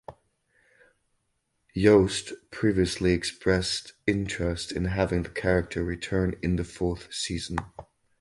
[1.75, 7.57] Yost previously expressed interest in having the character return in the fourth season.